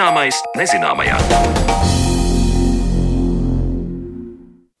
[0.00, 1.16] Zināmais nezināmajā.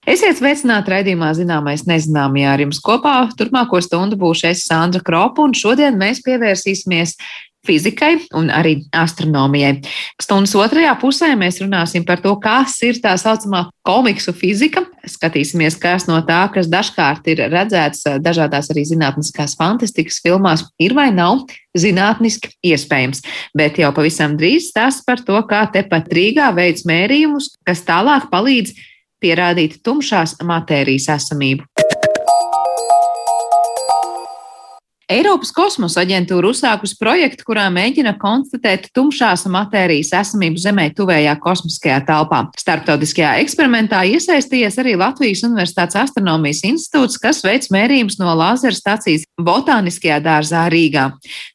[0.08, 3.12] Esiet sveicināti raidījumā Zināmais nezināmajā ar jums kopā.
[3.36, 7.18] Turpmāko stundu būšu es Sandra Kropa, un šodien mēs pievērsīsimies
[7.66, 9.80] fizikai un arī astronomijai.
[10.20, 14.84] Stundas otrajā pusē mēs runāsim par to, kas ir tā saucamā komiksu fizika.
[15.08, 21.08] Skatīsimies, kas no tā, kas dažkārt ir redzēts dažādās arī zinātniskās fantastikas filmās, ir vai
[21.14, 21.46] nav
[21.76, 23.24] zinātniski iespējams.
[23.56, 28.76] Bet jau pavisam drīz stāsts par to, kā tepat Rīgā veids mērījumus, kas tālāk palīdz
[29.20, 31.68] pierādīt tumšās matērijas esamību.
[35.10, 42.44] Eiropas kosmosa aģentūra uzsākusi projektu, kurā mēģina konstatēt tumšās matērijas esamību Zemē tuvējā kosmiskajā telpā.
[42.60, 50.20] Starptautiskajā eksperimentā iesaistījies arī Latvijas Universitātes astronomijas institūts, kas veic mērījumus no lāzera stācijas Botāniskajā
[50.22, 51.08] dārzā Rīgā.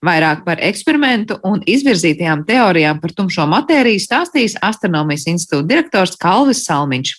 [0.03, 7.17] Vairāk par eksperimentu un izvirzītajām teorijām par tumšo matēriju stāstīs astronomijas institūta direktors Kalvis Salmiņš.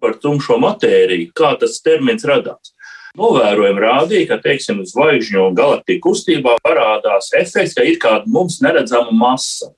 [0.00, 2.72] Par tumšo matēriju, kā tas termins radās.
[3.18, 9.72] Novērojumi rādīja, ka, teiksim, zvaigžņu galaktiku kustībā parādās efekts, ka ir kāda mums neredzama masa.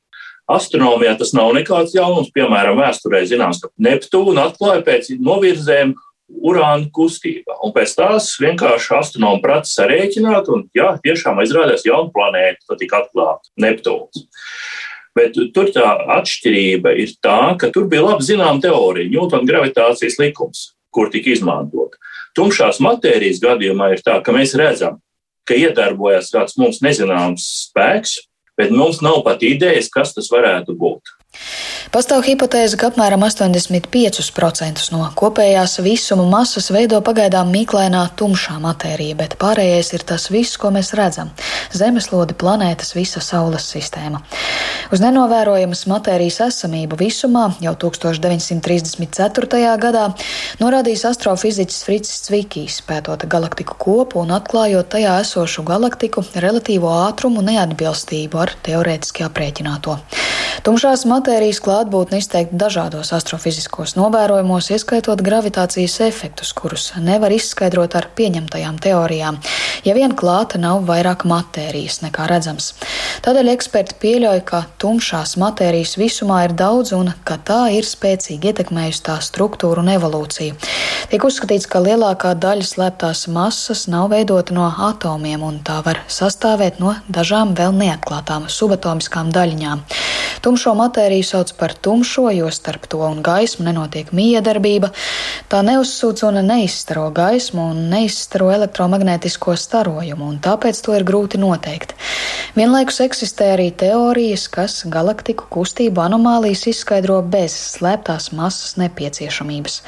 [0.52, 2.32] Astronomijā tas nav nekāds jaunums.
[2.34, 5.94] Piemēram, vēsturē zināms, ka Neptūna atklāja pēc novirzēm
[6.28, 7.56] urāna kustībā.
[7.64, 13.02] Un pēc tās vienkārši astronomi prasa sarēķināt, un jā, tiešām izrādās jauna planēta, tad tika
[13.04, 14.26] atklāta Neptūns.
[15.16, 15.88] Bet tur tā
[16.18, 21.98] atšķirība ir tā, ka tur bija labi zināma teorija, Ņūtona gravitācijas likums, kur tika izmantota.
[22.36, 25.00] Tumšās matērijas gadījumā ir tā, ka mēs redzam,
[25.48, 28.18] ka iedarbojas kāds mums nezināms spēks,
[28.58, 31.16] bet mums nav pat idejas, kas tas varētu būt.
[31.92, 39.36] Pastāv hipotēze, ka apmēram 85% no kopējās visuma masas veido pagaidām mīklainā tumšā matērija, bet
[39.40, 41.32] pārējais ir tas viss, ko mēs redzam-
[41.80, 44.22] Zemeslode, planētas, visa Saules sistēma.
[44.92, 49.76] Uz nenovērojamas matērijas esamību visumā jau 1934.
[49.76, 50.06] gadā
[50.60, 58.44] norādījis astrofiziķis Fricis Cvikijs, pētot galaktiku kopu un atklājot tajā esošu galaktiku relatīvo ātrumu neatbilstību
[58.46, 59.98] ar teorētiski aprēķināto.
[60.62, 68.80] Tumšās matērijas klātbūtne izteikti dažādos astrofiziskos novērojumos, ieskaitot gravitācijas efektus, kurus nevar izskaidrot ar pieņemtajām
[68.82, 69.38] teorijām,
[69.86, 72.72] ja vien klāta nav vairāk matērijas nekā redzams.
[73.22, 79.06] Tādēļ eksperti pieļauj, ka tumšās matērijas visumā ir daudz un ka tā ir spēcīgi ietekmējusi
[79.06, 80.58] tā struktūru un evolūciju.
[81.12, 86.82] Tiek uzskatīts, ka lielākā daļa slēptās masas nav veidota no atomiem un tā var sastāvēt
[86.82, 89.86] no dažām vēl neatklātām subatomiskām daļiņām.
[90.42, 94.88] Tumšo matēriju sauc par tumšo, jo starp to un gaismu nenotiek miedarbība.
[95.52, 101.92] Tā neuzsūc un neizstaro gaismu un neizstaro elektromagnētisko starojumu, un tāpēc to ir grūti noteikt.
[102.56, 109.80] Vienlaikus eksistē arī teorijas, kas galaktiku kustību anomālijas izskaidro bez slēptās masas nepieciešamības.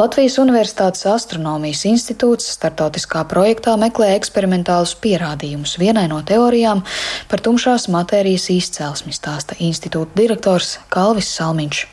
[0.00, 6.84] Latvijas Universitātes astronomijas institūts startautiskā projektā meklē eksperimentālus pierādījumus vienai no teorijām
[7.30, 10.53] par tumšās matērijas izcelsmi, stāsta institūta direktors
[10.92, 11.84] Kalvis Salmiņš.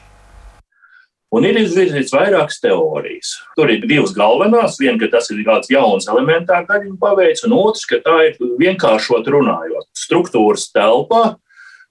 [1.32, 3.38] Un ir izvirzīts vairākas teorijas.
[3.56, 4.76] Tur ir divas galvenās.
[4.82, 9.30] Viena, ka tas ir kāds jauns elementārs daļiņu paveids, un otrs, ka tā ir vienkāršot
[9.32, 9.88] runājot.
[9.96, 11.38] Struktūras telpā,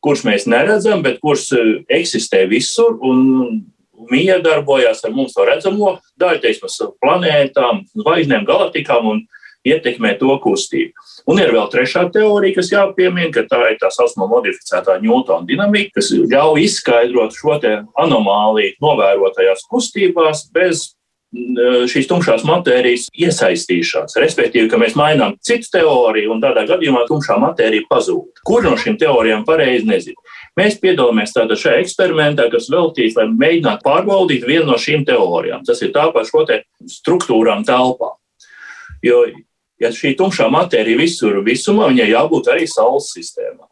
[0.05, 3.65] kuras mēs neredzam, bet kuras eh, eksistē visur un
[4.11, 9.25] miedarbojās ar mums to redzamo daļu, teiksim, planētām, zvaigznēm, galaktikām un
[9.66, 10.94] ietekmē to kustību.
[11.31, 15.98] Un ir vēl trešā teorija, kas jāpiemina, ka tā ir tā saucamā modificētā Newtona dinamika,
[15.98, 20.91] kas ļauj izskaidrot šo anomāliju novērotajās kustībās bez
[21.31, 24.16] šīs tumšās matērijas iesaistīšanās.
[24.19, 28.42] Respektīvi, ka mēs mainām citu teoriju un tādā gadījumā tumšā matērija pazūd.
[28.47, 30.19] Kur no šīm teorijām pareizi nezinu.
[30.59, 35.63] Mēs piedalāmies tādā šajā eksperimentā, kas veltīts, lai mēģinātu pārbaudīt vienu no šīm teorijām.
[35.66, 36.65] Tas ir tā par šo te
[36.98, 38.16] struktūrām telpā.
[39.06, 39.22] Jo
[39.80, 43.70] ja šī tumšā matērija visur visumā, viņai jābūt arī Saules sistēmā.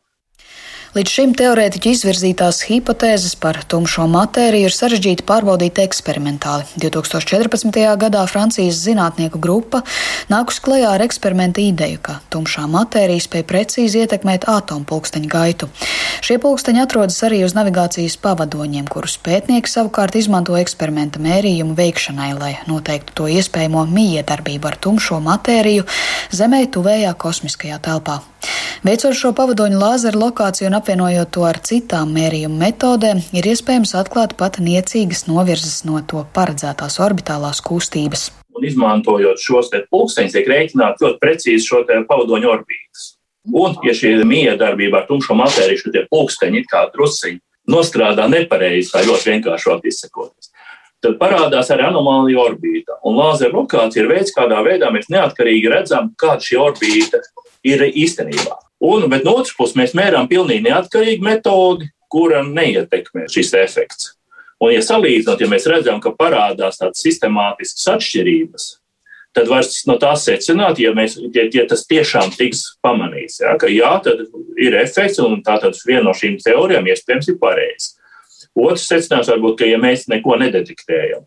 [0.97, 6.65] Līdz šim teorētiķi izvirzītās hipotēzes par tumšo matēriju ir sarežģīti pārbaudīt eksperimentāli.
[6.81, 7.77] 2014.
[8.01, 9.83] gadā Francijas zinātnieku grupa
[10.33, 15.69] nākus klajā ar eksperimenta ideju, ka tumšā matērija spēj precīzi ietekmēt atompulksteņa gaitu.
[16.25, 22.55] Šie pulksteņi atrodas arī uz navigācijas pavadoņiem, kurus pētnieki savukārt izmanto eksperimenta mērījumu veikšanai, lai
[22.71, 25.85] noteiktu to iespējamo miedarbību ar tumšo matēriju
[26.33, 28.23] Zemē tuvējā kosmiskajā telpā.
[28.87, 34.37] Veicot šo pavadoņu lāzeru lokāciju un apvienojot to ar citām mērījumu metodēm, ir iespējams atklāt
[34.39, 38.29] pat niecīgas novirzes no to paredzētās orbitālās kustības.
[38.55, 43.13] Un izmantojot šos pulksteņus, tiek rēķināts ļoti precīzi šo pavadoņu orbītas.
[43.49, 47.41] Un, ja šī miedarbība ar tumšo matēriju, šie pulksteņi ir kā drusciņi
[47.73, 50.53] nostrādā nepareizi, tā ļoti vienkāršot izsakoties.
[51.03, 52.97] Tad parādās arī anomālija orbīta.
[53.07, 57.23] Un lāzera lokācija ir veids, kādā veidā mēs neatkarīgi redzam, kāda šī orbīta
[57.67, 58.59] ir īstenībā.
[58.85, 64.13] Un, bet no otras puses, mēs mērām pilnīgi neatkarīgu metodi, kura neietekmē šis efekts.
[64.59, 68.69] Un, ja salīdzinot, ja mēs redzam, ka parādās tādas sistemātiskas atšķirības,
[69.37, 73.71] tad vairs no tās secināt, ja, mēs, ja, ja tas tiešām tiks pamanīts, ja, ka
[73.71, 74.25] jā, tad
[74.59, 77.95] ir efekts, un tā tad viena no šīm teorijām iespējams ir pareiza.
[78.59, 81.27] Otrs secinājums var būt, ka ja mēs neko nedetektējam,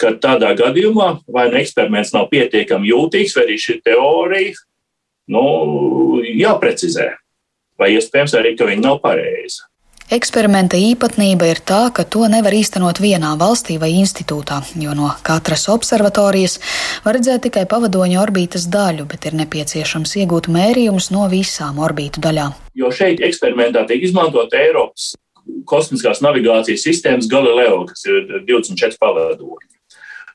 [0.00, 4.56] ka tādā gadījumā vai nu eksperiments nav pietiekami jūtīgs, vai arī šī teorija
[5.30, 7.10] nu, jāprecizē,
[7.80, 9.70] vai iespējams arī, ka viņa nav pareiza.
[10.10, 15.68] Eksperimenta īpatnība ir tā, ka to nevar īstenot vienā valstī vai institūtā, jo no katras
[15.70, 16.56] observatorijas
[17.04, 22.58] var redzēt tikai pavadoņa orbītas daļu, bet ir nepieciešams iegūt mērījumus no visām orbītu daļām.
[22.74, 25.12] Jo šeit eksperimentā tiek izmantot Eiropas
[25.70, 29.68] kosmiskās navigācijas sistēmas Galileo, kas ir 24 pavadoņi.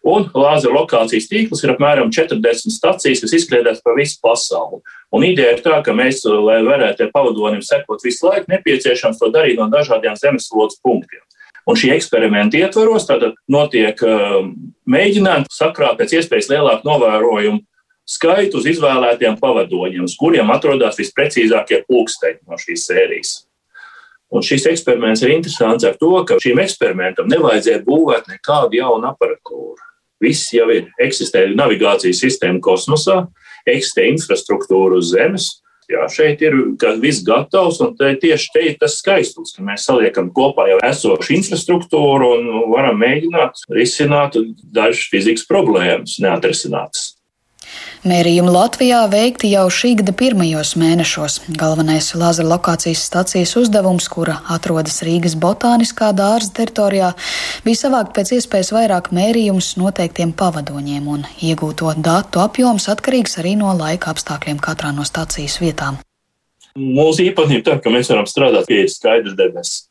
[0.05, 4.83] Un lāzera lokācijas tīkls ir apmēram 40 stacijas, kas izkliedētas pa visu pasauli.
[5.15, 9.57] Un ideja ir tā, ka mēs, lai varētu pavadonim sekot visu laiku, nepieciešams to darīt
[9.57, 11.23] no dažādiem zemeslodes punktiem.
[11.65, 13.07] Un šī eksperimenta ietvaros
[13.49, 14.43] notiek uh,
[14.85, 17.63] mēģinājumi sakrāt pēc iespējas lielāku novērojumu
[18.05, 23.33] skaitu uz izvēlētiem pavadoņiem, uz kuriem atrodas visprecīzākie pulksteņi no šīs sērijas.
[24.29, 29.81] Un šis eksperiments ir interesants ar to, ka šim eksperimentam nevajadzēja būvēt nekādu jaunu aparatūru.
[30.23, 30.89] Viss jau ir.
[31.01, 33.25] Eksistē navigācijas sistēma kosmosā,
[33.67, 35.51] eksistē infrastruktūra uz Zemes.
[35.85, 36.55] Jā, šeit ir
[36.97, 42.31] viss gatavs, un tieši te ir tas skaistums, ka mēs saliekam kopā jau esošu infrastruktūru
[42.39, 44.39] un varam mēģināt risināt
[44.73, 47.14] dažas fizikas problēmas, neatrisinātas.
[48.05, 51.39] Mērījumi Latvijā veikti jau šī gada pirmajos mēnešos.
[51.57, 57.07] Galvenais lāzera lokācijas stacijas uzdevums, kura atrodas Rīgas botāniskā dārza teritorijā,
[57.65, 63.73] bija savākt pēc iespējas vairāk mērījumus noteiktiem pavadoņiem, un iegūto datu apjoms atkarīgs arī no
[63.73, 65.97] laika apstākļiem katrā no stacijas vietām.
[66.77, 69.87] Mūsu īpatnība tā, ka mēs varam strādāt pie skaidras debesis.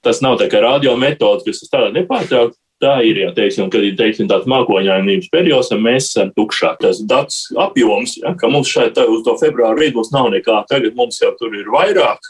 [0.00, 3.96] Tas nav tā kā radio metode, kas strādā nepārtraukti Tā ir, ja teiksim, kad ir
[3.98, 6.72] teiksim, tāds mākoņainības periods, tad mēs esam tukšā.
[6.80, 11.20] Tas dats apjoms, ja, ka mums šeit uz to februāru vidus nav nekā, tagad mums
[11.20, 12.24] jau tur ir vairāk.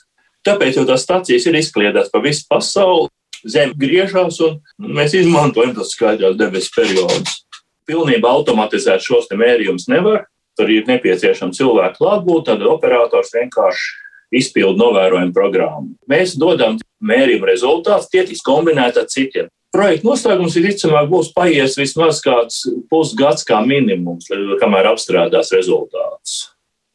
[0.47, 3.07] Tāpēc jau tās stācijas ir izkliedētas pa visu pasauli,
[3.47, 4.59] zem griežās un
[4.99, 7.39] mēs izmantojam tos skaidrās debesu periodus.
[7.87, 10.27] Pilnībā automatizēt šos mērījumus nevar.
[10.59, 15.95] Tur ir nepieciešama cilvēka klātbūtne, tad operators vienkārši izpildu novērojumu programmu.
[16.11, 16.75] Mēs dodam
[17.07, 23.47] mērījumu rezultātus, tie tiks kombinēti ar citiem projekta noslēgums visticamāk būs paies vismaz kāds pusgads
[23.47, 24.31] kā minimums,
[24.61, 26.49] kamēr apstrādās rezultātus.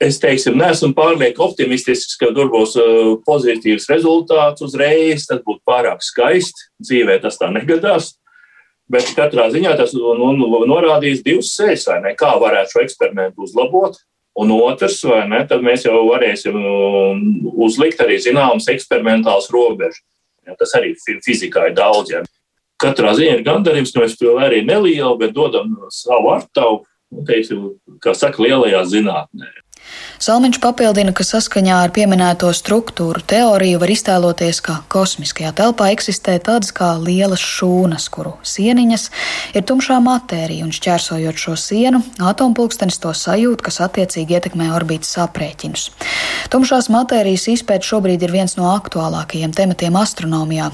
[0.03, 5.23] Es teiksim, neesmu pārlieku optimistisks, ka tur būs uh, pozitīvs rezultāts uzreiz.
[5.29, 6.67] Tas būtu pārāk skaisti.
[6.83, 8.11] Dzīvē tas tā negadās.
[8.91, 12.11] Bet katrā ziņā tas norādīs divus ceļus, vai ne?
[12.19, 13.95] Kā varētu šo eksperimentu uzlabot.
[14.35, 17.21] Un otrs, vai ne, tad mēs jau varēsim um,
[17.63, 20.03] uzlikt arī zināmas eksperimentālas robežas.
[20.45, 20.91] Ja, tas arī
[21.23, 22.11] fizikā ir daudz.
[22.11, 22.25] Ja
[22.81, 26.81] katrā ziņā ir gandarījums, ka mēs to arī nelielu, bet dodam savu artavu,
[27.13, 27.67] nu, teiksim,
[28.03, 29.51] kā saka, lielajā zinātnē.
[30.15, 36.71] Salmiņš papildina, ka saskaņā ar pieminēto struktūru teoriju var iztēloties, ka kosmiskajā telpā eksistē tādas
[36.75, 39.09] kā lielas šūnas, kuru sieniņas
[39.59, 45.89] ir tumšā matērija, un šķērsojot šo sienu, atompulkstenis to sajūt, kas attiecīgi ietekmē orbītas aprēķinus.
[46.53, 50.71] Tumšās matērijas izpēta šobrīd ir viens no aktuālākajiem tematiem astronomijā.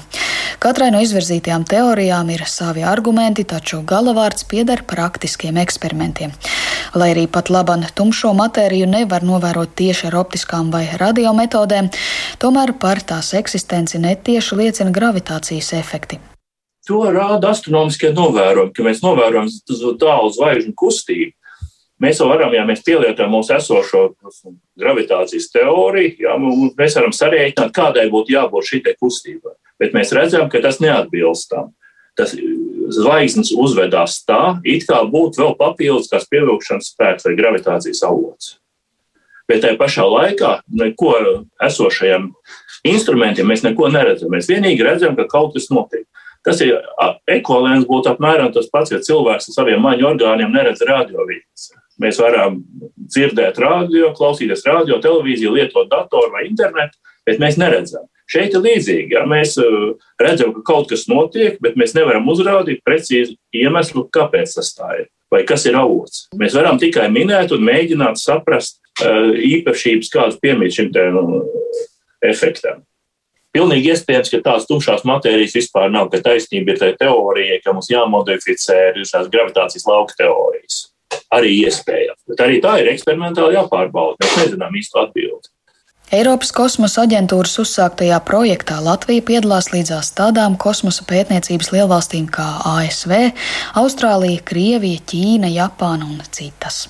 [0.62, 6.30] Katrai no izvirzītajām teorijām ir savi argumenti, taču galavārds pieder praktiskiem eksperimentiem.
[6.94, 11.88] Lai arī pat laban tumšo matēriju nevar novērot tieši ar optiskām vai radiometodēm,
[12.42, 16.20] tomēr par tās eksistenci netieši liecina gravitācijas efekti.
[16.88, 19.50] To rāda astronomiskie novērojumi, ka mēs novērojam
[20.00, 21.34] tālu zvaigžņu kustību.
[22.02, 24.00] Mēs jau varam, ja mēs pielietojam mūsu esošo
[24.80, 26.32] gravitācijas teoriju, jā,
[26.78, 29.54] mēs varam sarēķināt, kādai būtu jābūt šī kustībai.
[29.78, 31.70] Bet mēs redzam, ka tas neatbilst tam.
[32.18, 32.34] Tas
[32.92, 38.56] zvaigznes uzvedās tā, it kā būtu vēl papildus kāds pievilkšanas spēks vai gravitācijas avots
[39.50, 41.14] bet tajā pašā laikā neko
[41.62, 42.30] esošajiem
[42.88, 44.32] instrumentiem mēs neko neredzam.
[44.34, 46.06] Mēs vienīgi redzam, ka kaut kas notiek.
[46.42, 46.74] Tas ir
[47.30, 51.68] ekvivalents būtu apmēram tas pats, ja cilvēks ar saviem maņu orgāniem neredz radiovīdes.
[52.02, 52.58] Mēs varam
[52.96, 58.08] dzirdēt radio, klausīties radio, televīziju, lietot datoru vai internetu, bet mēs neredzam.
[58.32, 59.14] Šeit ir līdzīgi.
[59.14, 59.22] Ja?
[59.28, 59.54] Mēs
[60.20, 65.10] redzam, ka kaut kas notiek, bet mēs nevaram uzrādīt precīzi iemeslu, kāpēc tas tā ir
[65.32, 66.26] vai kas ir avots.
[66.36, 71.40] Mēs varam tikai minēt un mēģināt saprast, Eh, īpašības, kādas piemīt šim te, nu,
[72.28, 72.82] efektam.
[73.52, 77.88] Pilnīgi iespējams, ka tās tumšās matērijas vispār nav, ka taisnība ir tā teorija, ka mums
[77.92, 80.86] jāmodificē šīs gravitācijas lauka teorijas.
[81.32, 82.20] Arī iespējams.
[82.28, 84.20] Bet arī tā ir eksperimentāli jāpārbauda.
[84.20, 85.52] Mēs nezinām īstu atbildi.
[86.12, 93.14] Eiropas kosmosa aģentūras uzsāktajā projektā Latvija piedalās līdzās tādām kosmosa pētniecības lielvalstīm kā ASV,
[93.80, 96.82] Austrālija, Krievija, Ķīna, Japāna un citas.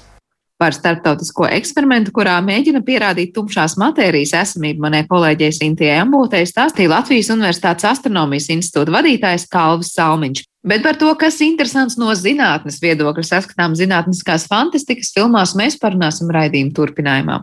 [0.59, 7.31] Par starptautisko eksperimentu, kurā mēģina pierādīt tumšās matērijas esamību, manai kolēģei Sintijai Ambūtei stāstīja Latvijas
[7.31, 10.43] Universitātes astronomijas institūta vadītājs Kalvis Salmiņš.
[10.67, 16.75] Bet par to, kas interesants no zinātnes viedokļa saskatām zinātniskās fantastikas filmās, mēs parunāsim raidījuma
[16.75, 17.43] turpinājumā.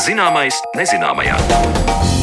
[0.00, 2.19] Zināmais nezināmajā.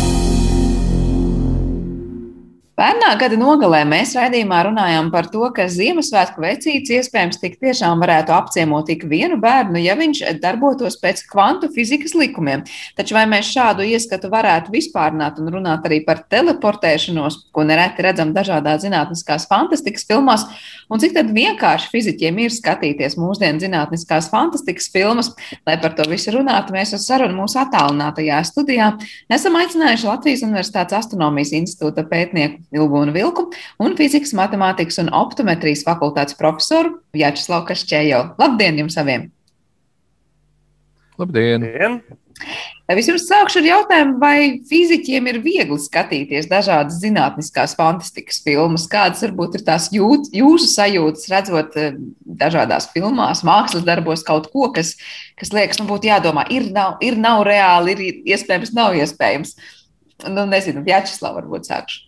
[2.77, 8.35] Pērnā gada nogalē mēs raidījumā runājām par to, ka Ziemassvētku vecītis iespējams tik tiešām varētu
[8.35, 12.61] apciemot tik vienu bērnu, ja viņš darbotos pēc kvantu fizikas likumiem.
[12.93, 18.35] Taču vai mēs šādu ieskatu varētu vispārināt un runāt arī par teleportēšanos, ko nereti redzam
[18.35, 20.45] dažādās zinātniskās fantastikas filmās,
[20.85, 25.31] un cik tad vienkārši fiziķiem ir skatīties mūsdienu zinātniskās fantastikas filmas?
[25.65, 28.93] Lai par to visu runātu, mēs uz sarunu mūsu attālinātajā studijā
[29.33, 33.47] esam aicinājuši Latvijas Universitātes astronomijas institūta pētnieku Ilgunu Vilku
[33.83, 38.23] un fizikas, matemātikas un optometrijas fakultātes profesoru Vjačeslavu Kašķējo.
[38.41, 39.29] Labdien jums abiem!
[41.17, 41.67] Labdien!
[41.67, 42.01] Labdien.
[42.87, 44.37] Vispirms sākšu ar jautājumu, vai
[44.69, 48.85] fizikiem ir viegli skatīties dažādas zinātniskās fantastikas filmas?
[48.87, 51.97] Kādas varbūt ir tās jūt, jūsu sajūtas, redzot eh,
[52.39, 54.93] dažādās filmās, mākslas darbos kaut ko, kas,
[55.39, 59.57] kas liekas, nu būtu jādomā, ir, nav, ir, nav reāli, ir iespējams, nav iespējams.
[60.31, 62.06] Nu, nezinu, Vjačeslav varbūt sākšu.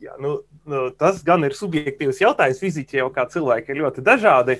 [0.00, 2.60] Jā, nu, nu, tas gan ir subjektīvs jautājums.
[2.62, 4.56] Fiziķi jau kā cilvēki ir ļoti dažādi.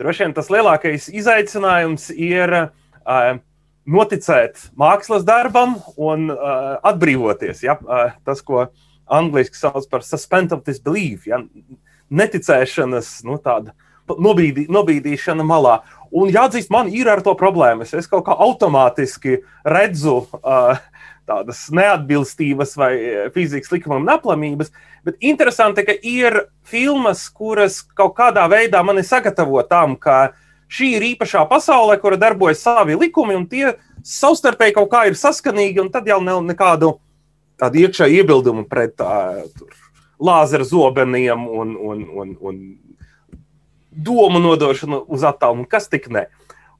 [0.00, 3.40] Droši vien tas lielākais izaicinājums ir uh,
[3.84, 7.60] noticēt mākslas darbam un uh, atbrīvoties.
[7.66, 7.76] Ja?
[7.84, 8.70] Uh, tas, ko
[9.12, 11.42] angļuiski sauc par suspend of disbelief, ja?
[12.08, 13.36] neticēšanas nu,
[14.08, 15.82] nobīdī, nobīdīšana malā.
[16.14, 17.92] Un jāatzīst, man ir ar to problēmas.
[17.96, 20.22] Es kaut kā automātiski redzu.
[20.40, 20.78] Uh,
[21.28, 24.72] tādas neatbilstības vai e, fizikas likumam neplamības.
[25.04, 30.32] Bet interesanti, ka ir filmas, kuras kaut kādā veidā mani sagatavo tam, ka
[30.72, 35.82] šī ir īpašā pasaulē, kura darbojas savi likumi, un tie savstarpēji kaut kā ir saskanīgi,
[35.82, 36.96] un tad jau nav nekādu
[37.58, 39.72] tādu iekšēju iebildumu pret tā, tur,
[40.22, 42.60] lāzera zobeniem un, un, un, un
[43.98, 46.26] domu nodošanu uz attālumu, kas tik ne.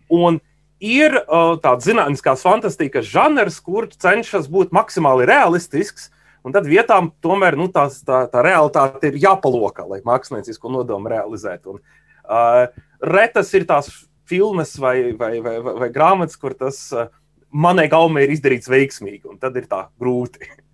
[0.08, 0.38] Un
[0.80, 6.12] ir uh, tāds zinātniskās fantastikas žanrs, kur cenšas būt maksimāli realistisks.
[6.46, 11.74] Un tad vietām tomēr nu, tās, tā, tā realitāte ir jāpaloka, lai māksliniecisko nodomu realizētu.
[11.74, 11.82] Un,
[12.24, 13.90] uh, retas ir tās
[14.28, 17.10] filmas vai, vai, vai, vai, vai grāmatas, kur tas uh,
[17.50, 20.46] manai gaumē ir izdarīts veiksmīgi, un tad ir tā grūti.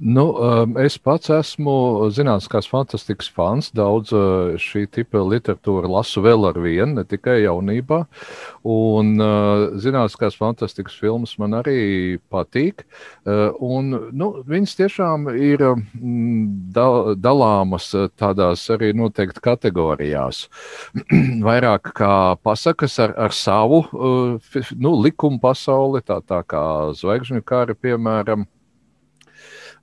[0.00, 3.68] Nu, um, es pats esmu zinātniskās fantastikas fans.
[3.74, 8.00] Daudz uh, šī tipa literatūra lasu vēl ar vienu, ne tikai jaunībā.
[8.66, 12.82] Un uh, zinātniskās fantastikas filmas man arī patīk.
[13.22, 16.74] Uh, un, nu, viņas tiešām ir mm,
[17.22, 20.48] dalāmas tādās arī noteikti kategorijās.
[21.46, 26.64] Vairāk kā pasakas ar, ar savu nu, likumu pasauli, tā, tā kā
[26.98, 28.48] zvaigžņu kari, piemēram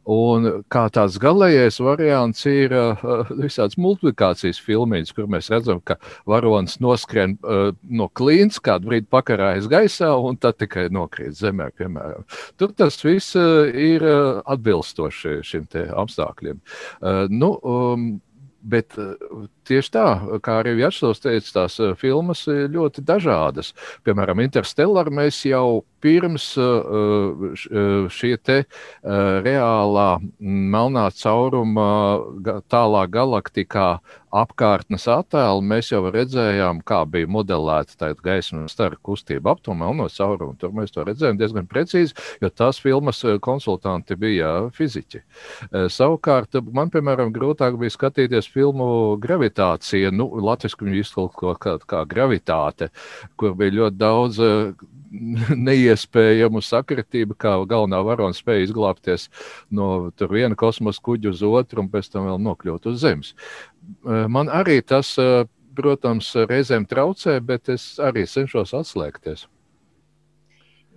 [0.09, 3.03] Un kā tāds galīgais variants ir uh,
[3.37, 9.69] visādas multiplikācijas filmiņas, kur mēs redzam, ka varonis noskrien uh, no klīns, kādu brīdi pakarājas
[9.71, 12.25] gaisā un tad tikai nokrīt zemē, piemēram.
[12.57, 16.59] Tur tas viss uh, ir uh, atbilstoši šim apstākļiem.
[17.01, 18.11] Uh, nu, um,
[18.61, 18.93] Bet
[19.71, 20.07] tieši tā,
[20.43, 23.73] kā arī Vjačslavs teica, tās filmas ir ļoti dažādas.
[24.05, 26.47] Piemēram, Interstellar mēs jau pirms
[28.11, 28.63] šī te
[29.45, 30.07] reālā
[30.41, 31.91] melnā cauruma
[32.71, 33.91] tālā galaktikā
[34.31, 40.07] apkārtnes attēlu mēs jau redzējām, kā bija modelēta tā gaismas stara kustība ap to melno
[40.09, 40.55] caurumu.
[40.57, 45.21] Tur mēs to redzējām diezgan precīzi, jo tās filmas konsultanti bija fiziķi.
[45.91, 49.60] Savukārt man, piemēram, grūtāk bija skatīties filmu Gravitācija,
[50.15, 52.89] nu, latviešu viņu iztulko kā, kā gravitāte,
[53.39, 54.41] kur bija ļoti daudz
[55.67, 59.27] neiespējamu sakritību, kā galvenā varona spēja izglābties
[59.71, 63.33] no viena kosmosa kuģa uz otru un pēc tam vēl nokļūt uz Zemes.
[64.05, 65.15] Man arī tas,
[65.77, 69.47] protams, reizēm traucē, bet es arī cenšos atslēgties.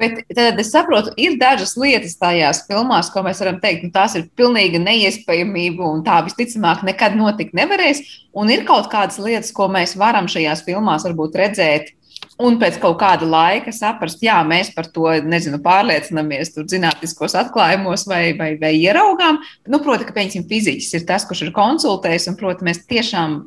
[0.00, 4.16] Bet tad es saprotu, ir dažas lietas tajās filmās, ko mēs varam teikt, nu, tās
[4.18, 8.02] ir pilnīga neiespējamība un tā visticamāk nekad notikt nevarēs.
[8.34, 11.94] Un ir kaut kādas lietas, ko mēs varam šajās filmās varbūt redzēt.
[12.42, 18.08] Un pēc kaut kāda laika saprast, jā, mēs par to nezinu, pārliecinamies, tur zinātniskos atklājumos
[18.10, 19.38] vai, vai, vai ieraugām.
[19.70, 23.42] Nu, proti, ka pieņemsim, fiziķis ir tas, kurš ir konsultējis, un, proti, mēs tiešām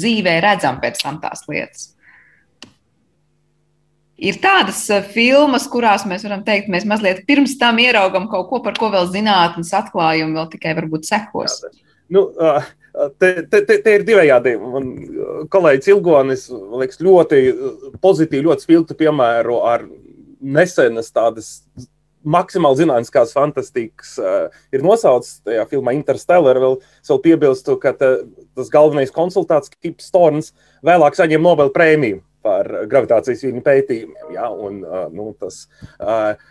[0.00, 1.90] dzīvē redzam pēc tam tās lietas.
[4.20, 8.60] Ir tādas uh, filmas, kurās mēs varam teikt, mēs mazliet pirms tam ieraugam kaut ko,
[8.64, 11.56] par ko vēl zinātnīs atklājumi vēl tikai varbūt sekos.
[11.64, 11.70] Jā,
[12.16, 12.60] nu, uh,
[13.16, 14.54] te, te, te, te ir divējādi.
[14.60, 14.90] Man
[15.52, 17.40] kolēģis Ilgonis liekas, ļoti
[18.04, 19.88] pozitīvi, ļoti spilgtu piemēru ar
[20.40, 21.50] nesenas tādas
[22.20, 26.60] maksimāli zinātniskās fantastikas uh, ir nosaucis tajā filmā Interstellar.
[26.60, 28.18] Vēl, vēl piebilstu, ka te,
[28.58, 30.52] tas galvenais konsultāts Kips Storns
[30.84, 34.34] vēlāk saņem Nobel prēmiju par gravitācijas viļņu pētījumiem.
[34.36, 34.48] Ja?
[34.50, 34.82] Un,
[35.14, 35.62] nu, tas,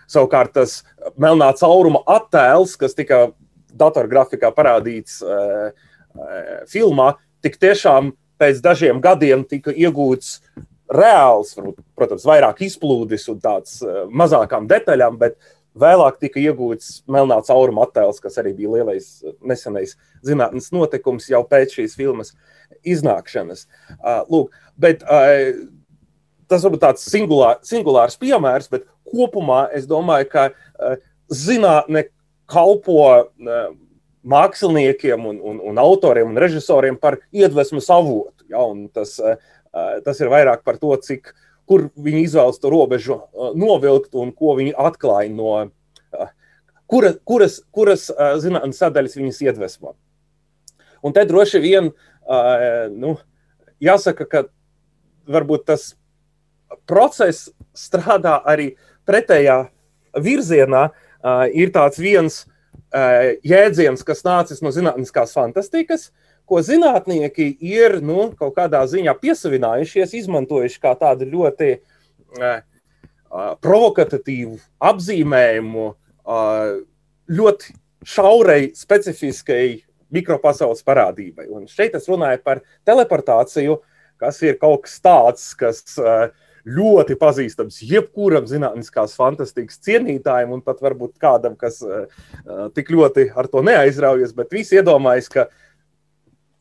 [0.10, 0.80] savukārt tas
[1.20, 3.28] melnā cauruma attēls, kas tika
[3.80, 5.20] datorgrafikā parādīts
[6.70, 7.14] filmā,
[7.46, 10.40] tik tiešām pēc dažiem gadiem tika iegūts
[10.90, 11.54] reāls,
[11.98, 13.80] protams, vairāk izplūdes un tāds
[14.10, 15.38] mazākām detaļām, bet
[15.80, 19.10] vēlāk tika iegūts melnā cauruma attēls, kas arī bija lielais
[19.46, 22.34] nesenais zinātnes notikums jau pēc šīs filmas
[22.88, 23.68] iznākšanas.
[24.32, 25.06] Lūk, bet
[26.50, 30.98] tas varbūt tāds singulār, singulārs piemērs, bet kopumā es domāju, ka uh,
[31.34, 32.08] zinātne
[32.50, 33.70] kalpo uh,
[34.30, 38.48] māksliniekiem, un, un, un autoriem un režisoriem par iedvesmas avotu.
[38.50, 39.38] Ja, tas, uh,
[40.06, 41.34] tas ir vairāk par to, cik,
[41.70, 43.20] kur viņi izvēlas to robežu
[43.54, 45.52] novilkt un ko viņi atklāja no
[46.90, 48.08] kura, kuras, kuras
[48.42, 49.94] zinātnes sadaļas viņas iedvesmo.
[51.06, 51.92] Un te droši vien
[52.98, 53.14] nu,
[53.86, 54.44] jāsaka, ka
[55.30, 55.92] varbūt tas
[56.90, 58.74] process strādā arī
[59.08, 59.64] pretējā
[60.20, 60.90] virzienā.
[61.20, 66.10] Uh, ir tāds viens uh, jēdziens, kas nācis no zinātniskās fantastikas,
[66.48, 72.62] ko zinātnieki ir nu, kaut kādā ziņā piesavinājušies, izmantojuši kā tādu ļoti uh,
[73.62, 75.84] provokatīvu apzīmējumu,
[77.30, 77.76] ļoti
[78.10, 81.46] šaurai, specifiskai mikropasaules parādībai.
[81.54, 83.78] Un šeit es runāju par teleportāciju,
[84.20, 86.32] kas ir kaut kas tāds, kas uh,
[86.70, 92.06] ļoti pazīstams jebkuram zinātniskās fantastikas cienītājam, un pat varbūt kādam, kas uh,
[92.76, 95.48] tik ļoti ar to neaizraujas, bet visi iedomājas, ka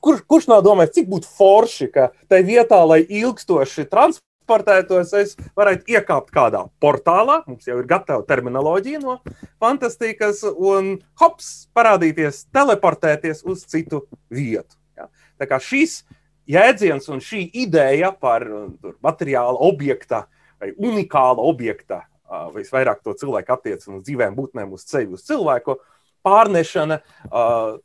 [0.04, 5.92] kur, kurš nav domājis, cik būtu forši, ka tai vietā, lai ilgstoši transportētos, es varētu
[5.94, 9.18] iekāpt kādā portālā, mums jau ir gatava terminoloģija no
[9.62, 14.78] fantastikas, un hops, parādīties, teleportēties uz citu vietu.
[14.98, 15.10] Ja?
[15.38, 16.02] Tā kā šis
[16.48, 18.46] jēdziens un šī ideja par
[18.80, 20.26] tur, materiāla objekta
[20.58, 25.78] vai unikāla objekta, vai vairāk to cilvēku attiecinu uz dzīvēm būtnēm, uz ceļu, uz cilvēku
[26.26, 26.98] pārnešana,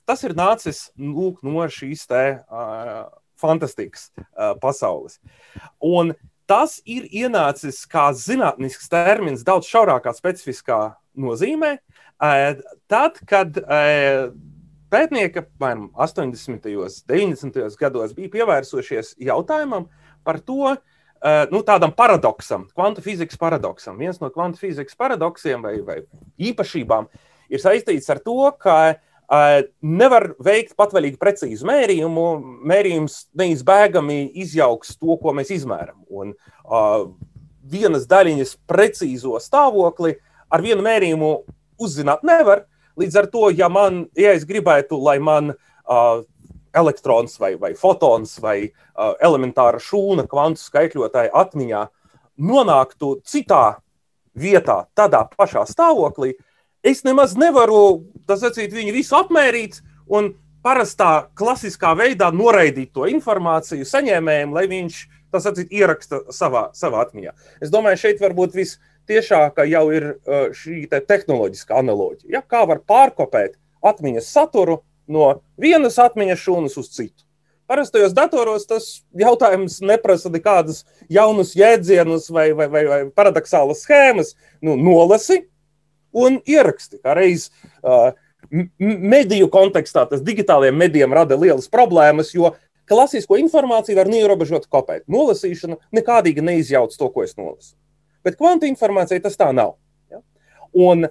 [0.09, 2.23] tas ir nācis lūk, no šīs te
[3.39, 4.09] fantastikas
[4.63, 5.19] pasaules.
[5.77, 6.15] Un
[6.49, 10.81] tas ir ienācis kā zinātnisks termins daudz šaurākā specifiskā
[11.13, 11.77] nozīmē,
[12.89, 13.61] tad, kad
[14.93, 16.67] Pētnieki apmēram 80.
[16.77, 17.77] un 90.
[17.79, 19.87] gados bija pievērsušies jautājumam
[20.25, 23.97] par to, eh, nu, tādam paradoksam, kvantu fizikas paradoksam.
[23.97, 25.97] Viens no kvantu fizikas paradoksiem vai, vai
[26.37, 27.09] īpašībām
[27.49, 32.25] ir saistīts ar to, ka uh, nevar veikt patvaļīgi precīzu mērījumu.
[32.65, 36.03] Mērījums neizbēgami izjauks to, ko mēs izmēram.
[36.09, 37.07] Un uh,
[37.63, 40.15] vienas daļiņas precīzo stāvokli
[40.53, 41.33] ar vienu mērījumu
[41.81, 42.65] uzzināt nevar.
[42.99, 46.21] Līdz ar to, ja, man, ja es gribētu, lai man uh,
[46.73, 51.83] elektrons vai, vai fotons vai uh, elementāra šūna kvantu skaitļotāja atmiņā
[52.43, 53.79] nonāktu citā
[54.33, 56.33] vietā, tādā pašā stāvoklī,
[56.83, 64.55] es nemaz nevaru sacīt, viņu visu apmērīt un parastā klasiskā veidā noraidīt to informāciju saņēmējiem,
[64.55, 65.03] lai viņš
[65.33, 67.33] tas sacīt, ieraksta savā, savā atmiņā.
[67.61, 68.79] Es domāju, šeit varbūt viss
[69.09, 72.31] tiešākā jau ir uh, šī te tehnoloģiskā analoģija.
[72.37, 72.41] Ja?
[72.41, 77.25] Kā var pārkopēt atmiņas saturu no vienas atmiņas šūnas uz citu.
[77.67, 78.87] Parastajos datoros tas
[79.17, 84.33] jautājums neprasa nekādus jaunus jēdzienus vai, vai, vai, vai paradoxālas schēmas.
[84.61, 85.45] Nu, nolasi
[86.13, 86.99] un ieraksti.
[87.03, 87.47] Kā reiz
[87.81, 88.11] uh,
[88.79, 92.51] mediju kontekstā tas digitālajiem medijiem rada lielas problēmas, jo
[92.89, 95.07] klasisko informāciju var neierobežot kopēt.
[95.11, 97.73] Nolasīšana nekādīgi neizjauc to, ko es nolasu.
[98.23, 99.75] Bet kvantu informācija tas tā nav.
[100.11, 100.21] Ja?
[100.73, 101.07] Un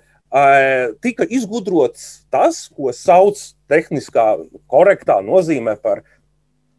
[1.04, 4.26] tika izgudrots tas, ko sauc tehniskā,
[4.70, 6.00] korektā nozīmē par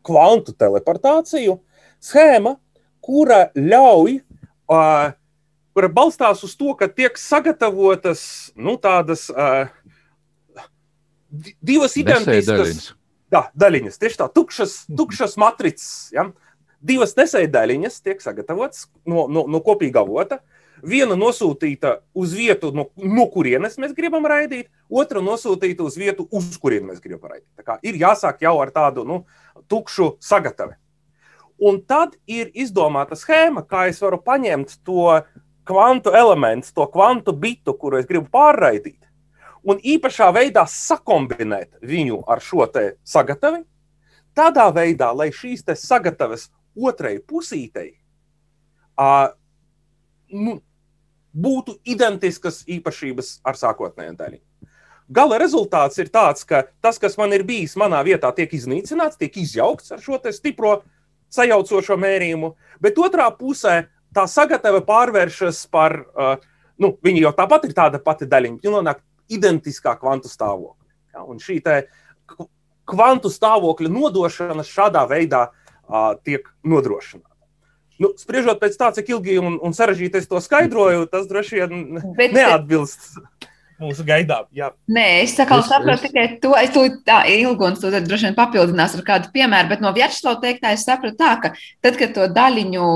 [0.04, 1.60] kvantu teleportāciju,
[2.02, 2.58] schēma,
[3.04, 4.18] kura ļauj
[5.74, 9.28] kura balstās uz to, ka tiek sagatavotas nu, tādas
[11.62, 12.94] divas identiskas
[13.34, 14.00] jā, daļiņas.
[14.02, 15.90] Tieši tā, tukšas, tukšas matricas.
[16.14, 16.30] Ja?
[16.84, 20.42] Divas nesēdaļiņas tiek sagatavotas no, no, no kopīga avota.
[20.84, 26.58] Viena nosūtīta uz vietu, no, no kurienes mēs gribam raidīt, otra nosūtīta uz vietu, uz
[26.60, 27.78] kurienes mēs gribam raidīt.
[27.88, 29.22] Ir jāsāk jau ar tādu nu,
[29.72, 30.76] tukšu sagatavi.
[31.64, 35.22] Un tad ir izdomāta schēma, kā es varu paņemt to
[35.64, 39.00] kvantu elementu, to kvantu bitu, kuru es gribu pārraidīt,
[39.64, 42.68] un īpašā veidā sakombinēt viņu ar šo
[43.08, 43.64] sagatavi.
[44.36, 47.94] Tādā veidā, lai šīs sagataves otrai pusītei
[49.00, 49.34] uh,
[50.34, 50.58] nu,
[51.34, 54.42] būtu identiskas īpašības ar sākotnējo daļu.
[55.14, 59.36] Gala rezultāts ir tāds, ka tas, kas man ir bijis manā vietā, tiek iznīcināts, tiek
[59.38, 60.82] izjaukts ar šo stipro
[61.34, 66.38] sajaucošo mērījumu, bet otrā pusē tā sagatava pārvēršas par, uh,
[66.78, 70.88] nu, viņa jau tāpat ir tāda pati daļiņa, viņa nonāk identiskā kvantu stāvoklī.
[71.14, 71.60] Ja, un šī
[72.90, 75.63] kvantu stāvokļa nodošana šādā veidā uh,
[76.26, 77.30] tiek nodrošināta.
[78.02, 82.00] Nu, spriežot pēc tā, cik ilgi un, un sarežģīti es to skaidroju, tas droši vien
[82.18, 83.14] Bet, neatbilst
[83.84, 84.48] mūsu gaidām.
[84.56, 84.72] Jā.
[84.92, 89.06] Nē, es saprotu tikai to, es to tā ilgu un to droši vien papildinās ar
[89.06, 91.54] kādu piemēru, bet no Vjačslava teiktā es sapratu tā, ka
[91.86, 92.90] tad, kad to daļiņu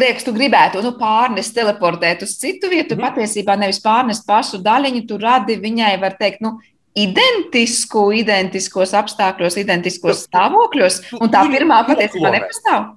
[0.00, 3.04] liekas, tu gribētu nu, pārnest, teleportēt uz citu vietu, mm.
[3.06, 6.56] patiesībā nevis pārnest pašu daļiņu, tu radi viņai, var teikt, nu,
[6.96, 12.94] identisku, identiskos apstākļos, identiskos stāvokļos, un tā pirmā patiesībā nepastāv.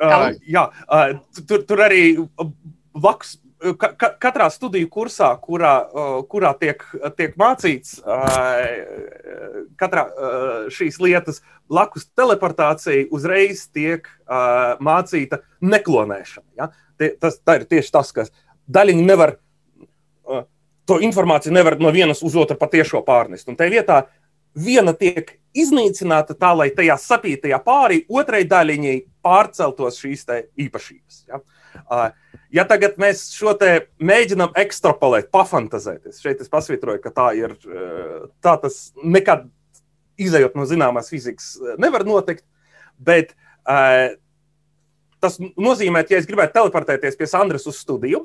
[0.00, 1.10] Uh, jā, uh,
[1.44, 2.04] tur, tur arī
[2.96, 3.36] blakus
[3.76, 5.74] ka, katrā studiju kursā, kurā,
[6.30, 6.82] kurā tiek,
[7.18, 7.98] tiek mācīts
[9.80, 10.06] katrā
[10.72, 14.08] šīs lietas, blakus teleportācijai uzreiz tiek
[14.80, 16.48] mācīta neklonēšana.
[16.60, 16.70] Ja?
[17.20, 18.32] Tas, tā ir tieši tas, kas
[18.70, 19.36] daļiņa nevar,
[20.90, 23.48] to informāciju nevar no vienas uz otru patiešo pārnest.
[23.50, 24.00] Un tajā vietā
[24.58, 30.26] viena tiek iznīcināta tā, lai tajā sapītajā pārī otrai daļiņai pārceltos šīs
[30.66, 31.24] īpašības.
[31.30, 31.40] Ja?
[32.50, 38.26] Ja tagad mēs šo te mēģinām ekstrapolēt, pafantazēties, šeit es pasvītroju, ka tā ir, uh,
[38.42, 39.46] tā tas nekad
[40.20, 42.42] izējot no zināmās fizikas uh, nevar notikt,
[42.98, 44.18] bet uh,
[45.22, 48.24] tas nozīmē, ka, ja es gribētu teleportēties pie Sandras uz studiju,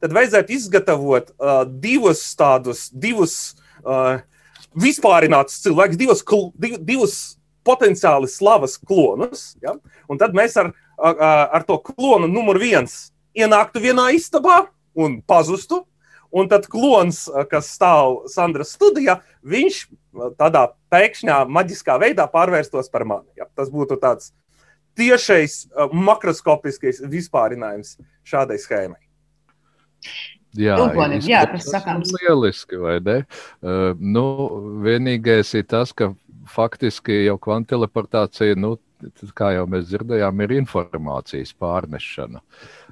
[0.00, 4.22] tad vajadzētu izgatavot uh, divus tādus, divus uh,
[4.76, 6.22] vispārinātus cilvēkus, divus,
[6.60, 7.16] div, divus
[7.66, 9.54] potenciāli slavas klonus.
[9.64, 9.74] Ja?
[10.10, 11.20] Un tad mēs ar, ar,
[11.58, 15.84] ar to klonu numur viens ienāktu vienā istabā un pazustu.
[16.36, 19.76] Un tad klons, kas stāv Sandras studijā, viņš
[20.36, 23.30] tādā pēkšņā, maģiskā veidā pārvērstos par mani.
[23.38, 23.46] Ja?
[23.56, 24.34] Tas būtu tāds
[24.98, 29.05] tiešais, makroskopiskais vispārinājums šādai schēmai.
[30.56, 33.18] Jā, Ilgonim, jā, tas ir lieliski, vai ne?
[33.60, 34.24] Uh, nu,
[34.84, 36.14] vienīgais ir tas, ka
[36.48, 38.76] faktiski jau kvantileportācija, nu,
[39.36, 42.40] kā jau mēs dzirdējām, ir informācijas pārnešana.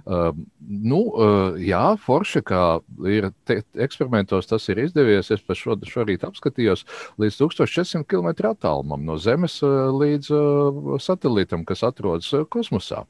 [0.05, 2.65] Uh, nu, uh, jā, forši, kā
[3.09, 5.31] ir te, eksperimentos tas ir izdevies.
[5.33, 6.85] Es pat šo, šorīt apskatījos
[7.23, 13.07] līdz 1400 km attālumam no Zemes uh, līdz uh, satelītam, kas atrodas uh, kosmosā.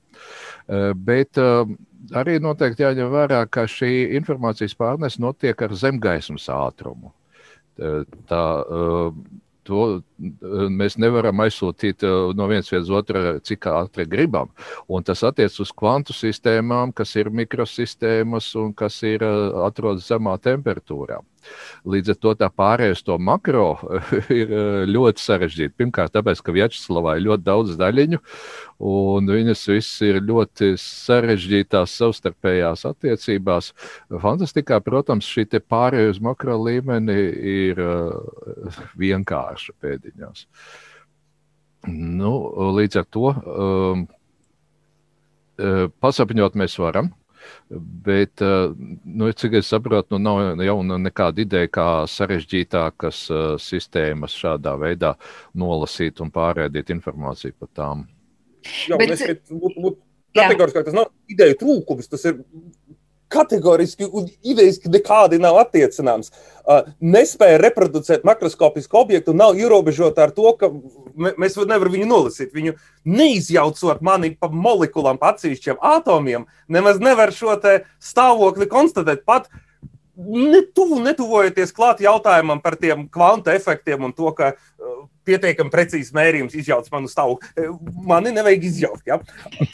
[0.69, 1.67] Uh, bet uh,
[2.13, 7.15] arī noteikti jāņem vērā, ka šī informācijas pārnese notiek ar zemgaismas ātrumu.
[8.29, 8.43] Tā,
[9.65, 14.53] To mēs nevaram aizsūtīt eh, no vienas vietas uz otru, cik ātri gribam.
[14.89, 20.37] Un tas attiecas uz kvantu sistēmām, kas ir mikrosistēmas un kas ir eh, atrodas zemā
[20.43, 21.21] temperatūrā.
[21.85, 23.75] Līdz ar to tā pārējais to makro
[24.33, 24.49] ir
[24.89, 25.75] ļoti sarežģīti.
[25.77, 28.21] Pirmkārt, tāpēc, ka Vjačeslavā ir ļoti daudz daļiņu,
[28.89, 33.75] un viņas visas ir ļoti sarežģītās savstarpējās attiecībās.
[34.25, 37.21] Fantastikā, protams, šī pārējais makro līmeni
[37.59, 37.85] ir
[39.05, 40.47] vienkārša pēdiņās.
[41.91, 42.33] Nu,
[42.79, 44.07] līdz ar to um,
[46.01, 47.13] pasapņot mēs varam.
[48.05, 48.71] Bet, eh,
[49.05, 55.15] nu, cik es saprotu, nu, nav jau nekāda ideja, kā sarežģītākas uh, sistēmas šādā veidā
[55.61, 58.07] nolasīt un pārēdīt informāciju par tām.
[58.89, 59.99] Jā, Bet, es, būt, būt
[60.37, 62.41] kategoriski, tas nav ideju trūkums, tas ir
[63.35, 66.31] kategoriski un idejiski nekādi nav attiecināms.
[66.65, 70.71] Uh, nespēja reproducēt makroskopisku objektu nav ierobežota ar to, ka
[71.15, 72.55] mēs nevaram viņu nolasīt.
[72.55, 77.59] Viņu neizjaucot mani pa molekulām, pa atsevišķiem atomiem, nemaz nevar šo
[78.03, 79.27] stāvokli konstatēt.
[79.27, 79.51] Pat
[80.17, 86.57] netuvu, netuvojoties klāt jautājumam par tiem kvantu efektiem un to, ka uh, pietiekami precīzs mērījums
[86.59, 87.39] izjauc manu stāvu.
[88.07, 89.05] Mani nevajag izjaukt.
[89.09, 89.21] Ja?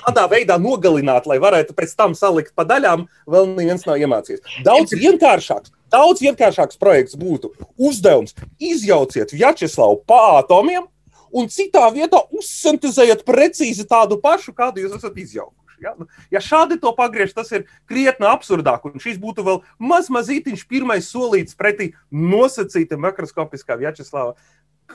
[0.05, 4.63] Tādā veidā nogalināt, lai varētu pēc tam salikt pa daļām, vēl neviens nav iemācījies.
[4.67, 5.75] Daudz vienkāršāks.
[5.91, 10.87] Daudz vienkāršāks projekts būtu uzdevums izjauciet Vjačeslavu pa atomiem
[11.35, 15.59] un citā vietā uzsintēzējiet precīzi tādu pašu, kādu jūs esat izjaukuši.
[15.81, 15.95] Ja?
[15.99, 18.85] Nu, ja šādi to pagriež, tas ir krietni absurdāk.
[18.87, 24.37] Un šis būtu vēl maz mazītiņš pirmais solīts pretī nosacītam makroskopiskā Vjačeslava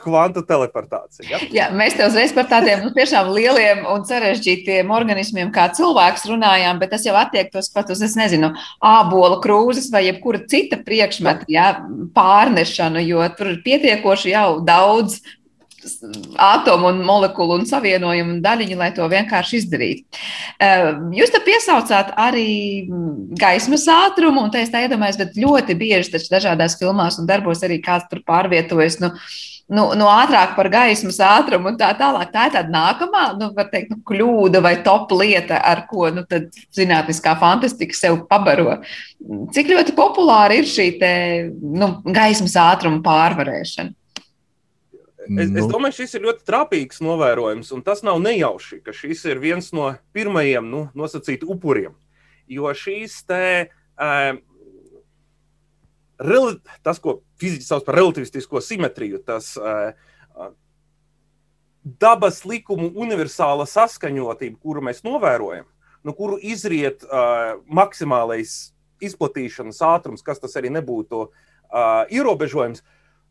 [0.02, 1.26] kvantu teleportācija.
[1.30, 1.40] Ja?
[1.54, 6.80] Jā, mēs te uzreiz par tādiem nu, tiešām lieliem un sarežģītiem organismiem, kā cilvēks, runājām,
[6.82, 8.52] bet tas jau attiektos pat uz, es nezinu,
[8.84, 11.72] ābola krūzes vai jebkura cita priekšmeta ja,
[12.16, 15.20] pārnešanu, jo tur ir pietiekoši jau daudz
[16.36, 20.22] atomu un molekulu un savienojumu daļiņu, lai to vienkārši izdarītu.
[20.62, 22.86] Ehm, jūs te piesaucāt arī
[23.38, 27.80] gaismas ātrumu, un es tā iedomājos, bet ļoti bieži taču dažādās filmās un darbos arī
[27.84, 29.00] kāds tur pārvietojas.
[29.02, 29.12] Nu,
[29.72, 32.30] nu, nu, ātrāk par gaismas ātrumu un tā tālāk.
[32.34, 36.22] Tā ir tāda nākamā, nu, var teikt, nu, kļūda vai top lieta, ar ko nu,
[36.76, 38.78] zinātniskā fantastika sev pabaro.
[39.56, 41.12] Cik ļoti populāra ir šī te,
[41.50, 43.94] nu, gaismas ātruma pārvarēšana?
[45.26, 45.66] Es, es nu.
[45.72, 49.90] domāju, šis ir ļoti trāpīgs novērojums, un tas nav nejauši, ka šis ir viens no
[50.14, 51.96] pirmajiem nu, nosacīt upuriem.
[52.46, 53.42] Jo šīs te,
[53.98, 54.38] uh,
[56.86, 59.92] tas, ko fiziķi sauc par relativistisko simetriju, tas uh,
[61.86, 65.68] dabas likumu universāla saskaņotība, kuru mēs novērojam,
[66.06, 68.72] no kuru izriet uh, maksimālais
[69.04, 71.30] izplatīšanas ātrums, kas tas arī nebūtu uh,
[72.10, 72.82] ierobežojums,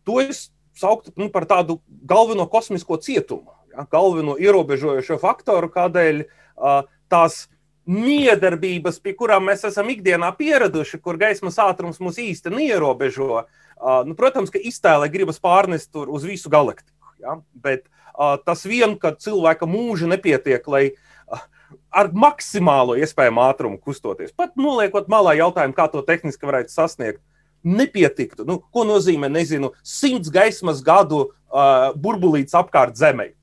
[0.07, 6.85] to es saukt nu, par tādu galveno kosmisko cietumu, ja, galveno ierobežojošo faktoru, kādēļ uh,
[7.11, 7.45] tās
[7.85, 13.64] miedarbības, pie kurām mēs esam ikdienā pieraduši, kur gaismas ātrums mūs īsti neierobežo, uh,
[14.07, 17.13] nu, protams, ka iztēlē gribas pārnest tur uz visu galaktiku.
[17.21, 21.45] Ja, bet uh, tas vien, ka cilvēka mūža nepietiek, lai uh,
[21.91, 27.35] ar maksimālo iespējamo ātrumu kustoties, pat noliekot malā jautājumu, kā to tehniski varētu sasniegt, uh,
[27.65, 28.45] nepietiktu.
[28.45, 33.33] Nu, ko nozīmē, nezinu, simts gaismas gadu uh, burbulīts apkārt Zemei?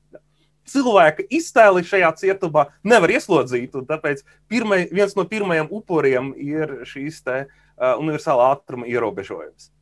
[0.69, 7.41] Cilvēka iztēli šajā cietumā nevar ieslodzīt, tāpēc pirmai, viens no pirmajiem upuriem ir šīs te,
[7.43, 9.72] uh, universālā ātruma ierobežojums,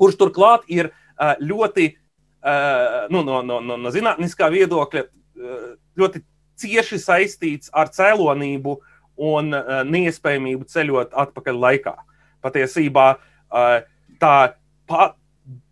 [0.00, 5.66] kurš turklāt ir uh, ļoti uh, nu, no, no, no, no zinātniskā viedokļa uh,
[6.00, 6.24] ļoti
[6.60, 8.78] cieši saistīts ar cēlonību
[9.30, 11.94] un uh, neiespējamību ceļot atpakaļ laikā.
[12.44, 13.80] Patiesībā uh,
[14.20, 14.34] tā
[14.88, 15.12] pa,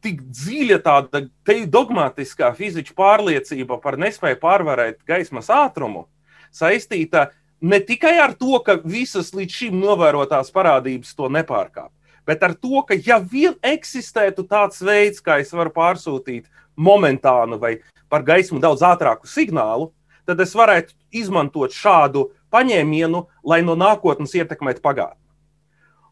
[0.04, 1.24] tik dziļa tāda
[1.70, 6.06] dogmatiskā fizikas pārliecība par nespēju pārvarēt gaismas ātrumu
[6.54, 7.28] saistīta
[7.60, 11.90] ne tikai ar to, ka visas līdz šim novērotās parādības to nepārkāp,
[12.28, 16.44] bet ar to, ka ja vien eksistētu tāds veids, kā es varu pārsūtīt
[16.76, 17.78] momentānu vai
[18.12, 19.90] par gaismu daudz ātrāku signālu,
[20.28, 25.20] tad es varētu izmantot šādu paņēmienu, lai no nākotnes ietekmētu pagātni.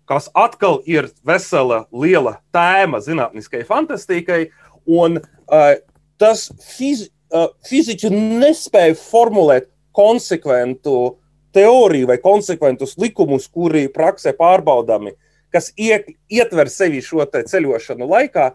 [0.07, 4.47] Kas atkal ir vesela liela tēma zinātniskai fantastikai,
[4.87, 5.73] un uh,
[6.21, 11.17] tas fiz, uh, fiziķi nespēja formulēt konsekventu
[11.57, 15.17] teoriju vai konsekventus likumus, kuri praksē pārbaudāmi,
[15.55, 18.51] kas iek, ietver sevi šo ceļošanu laikā.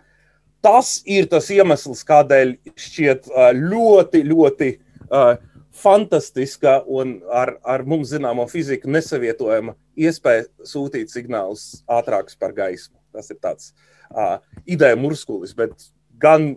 [0.61, 4.67] Tas ir tas iemesls, kādēļ šķiet ļoti, ļoti
[5.09, 5.31] uh,
[5.73, 12.99] fantastiska un ar, ar mums zināmo fiziku nesavietojama iespēja sūtīt signālus ātrākus par gaismu.
[13.15, 13.71] Tas ir tāds
[14.13, 14.37] uh,
[14.69, 15.89] ideja murskulis, bet
[16.21, 16.53] gan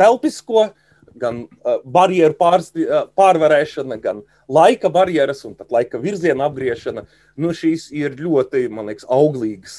[0.00, 0.70] telpisko,
[1.18, 7.06] gan uh, barjeru pārsti, uh, pārvarēšana, gan laika barjeras un pat laika virziena apgriešana.
[7.40, 9.76] Nu, šīs ir ļoti, man liekas, auglīgas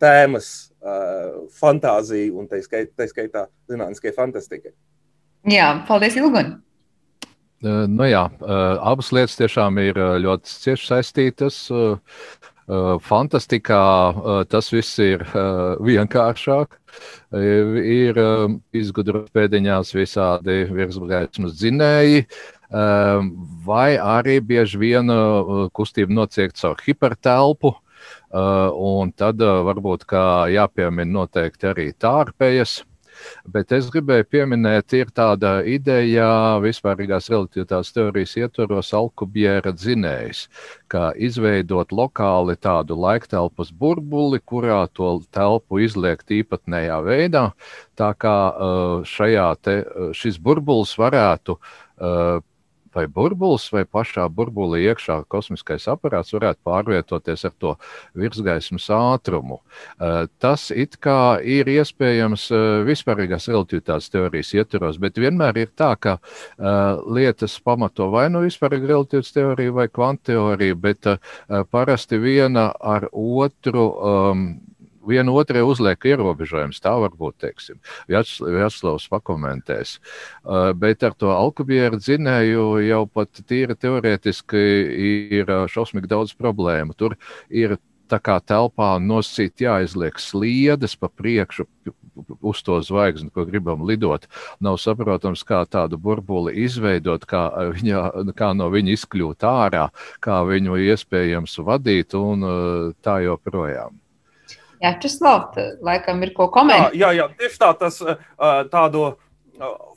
[0.00, 0.48] tēmas,
[0.80, 4.74] uh, fantāzija un tā skaitā zinātniskai fantastikai.
[5.50, 6.58] Jā, paldies, Ilgun!
[7.60, 11.58] Nu jā, abas lietas tiešām ir ļoti cieši saistītas.
[13.02, 13.82] Fantastikā
[14.50, 15.24] tas viss ir
[15.82, 16.76] vienkāršāk.
[17.34, 18.20] Ir
[18.76, 22.24] izgudroti pēdiņās visādi virsgaismas dzinēji,
[23.66, 25.10] vai arī bieži vien
[25.74, 27.74] kustība nociek caur hipertelpu.
[28.30, 30.06] Un tad varbūt
[30.54, 32.80] jāpiemina noteikti arī tārpējas
[33.50, 36.28] Bet es gribēju pieminēt, ir tāda ideja
[36.62, 40.44] vispārīgās relativitātes teorijas ietvaros Alkubjēra dzinējs,
[40.90, 47.44] kā izveidot lokāli tādu laiktelpas burbuli, kurā to telpu izliekt īpatnējā veidā,
[47.98, 48.36] tā kā
[49.06, 49.80] šajā te,
[50.16, 51.58] šis burbulis varētu
[52.94, 57.74] vai burbulis, vai pašā burbulī iekšā kosmiskais aparāts varētu pārvietoties ar to
[58.18, 59.60] virsgaismas ātrumu.
[60.42, 62.48] Tas it kā ir iespējams
[62.88, 66.18] vispārīgās relativitātes teorijas ietvaros, bet vienmēr ir tā, ka
[67.06, 71.12] lietas pamato vai nu vispārīga relativitātes teorija vai kvanteorija, bet
[71.70, 74.44] parasti viena ar otru um,
[75.10, 76.80] viena otrai uzliek ierobežojumus.
[76.82, 77.80] Tā varbūt teiksim.
[78.10, 79.98] Vjaclavs pakomentēs.
[80.44, 84.66] Uh, bet ar to alkubieru dzinēju jau pat tīri teorētiski
[85.36, 86.96] ir uh, šausmīgi daudz problēmu.
[86.98, 87.18] Tur
[87.48, 87.78] ir
[88.10, 91.66] tā kā telpā nosacīt jāizliek sliedes pa priekšu
[92.40, 94.26] uz to zvaigzni, ko gribam lidot.
[94.60, 97.46] Nav saprotams, kā tādu burbuli izveidot, kā,
[97.76, 98.02] viņa,
[98.36, 99.88] kā no viņa izkļūt ārā,
[100.24, 103.98] kā viņu iespējams vadīt un uh, tā joprojām.
[104.80, 106.94] Jā, Česlav, laikam ir ko komentēt.
[106.96, 107.98] Jā, jā, jā, tieši tā, tas
[108.72, 109.10] tādu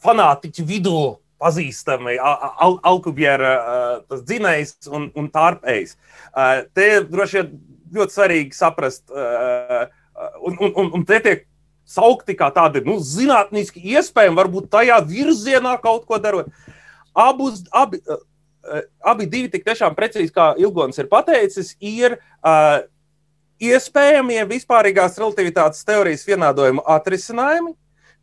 [0.03, 0.97] fanātiķu vidū
[1.43, 3.53] pazīstami al Alkubiera
[4.11, 5.95] dzinējs un, un tārpējs.
[6.75, 7.55] Te droši vien
[7.95, 11.47] ļoti svarīgi saprast, un, un, un, un te tiek
[11.87, 16.51] saukti kā tādi nu, zinātniski iespējami, varbūt tajā virzienā kaut ko darot.
[17.13, 17.99] Abus, abi,
[19.03, 22.81] abi divi tik tiešām precīzi, kā Ilgons ir pateicis, ir uh,
[23.61, 27.75] iespējamie vispārīgās relativitātes teorijas vienādojuma atrisinājumi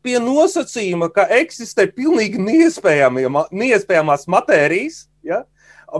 [0.05, 5.43] pie nosacījuma, ka eksistē pilnīgi neiespējamās matērijas, ja,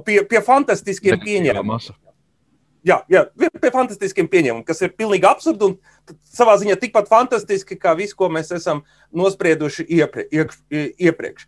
[0.07, 1.91] pie, pie fantastiskiem pieņēmumiem.
[2.87, 5.77] Jā, jā, pie fantastiskiem pieņēmumiem, kas ir pilnīgi absurdi un
[6.33, 8.81] savā ziņā tikpat fantastiski, kā viss, ko mēs esam
[9.13, 10.63] nosprieduši iepriekš.
[10.97, 11.47] iepriekš.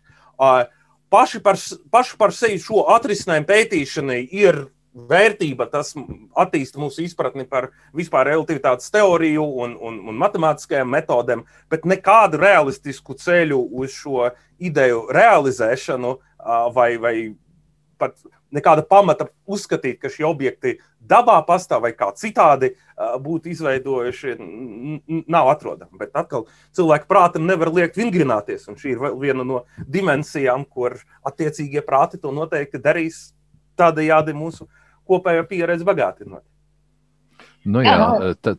[1.13, 1.57] Paši par,
[1.93, 5.93] paši par sevi šo atrisinājumu pētīšanai ir vērtība, tas
[6.37, 13.17] attīsta mūsu izpratni par vispār relativitātes teoriju un, un, un matemātiskajām metodēm, bet nekādu realistisku
[13.17, 14.29] ceļu uz šo
[14.61, 16.13] ideju realizēšanu
[16.75, 17.15] vai, vai
[17.97, 18.17] pat
[18.53, 22.73] nekāda pamata uzskatīt, ka šie objekti dabā pastāv vai kā citādi
[23.23, 24.35] būtu izveidojuši,
[25.25, 25.97] nav atrodama.
[25.99, 31.81] Bet atkal cilvēku prātam nevar liekt vingrināties, un šī ir viena no dimensijām, kur attiecīgie
[31.85, 33.31] prāti to noteikti darīs
[33.79, 34.69] tādējādi mūsu
[35.09, 36.43] kopējo pieredzi bagātinot.
[37.63, 37.95] Nu jā,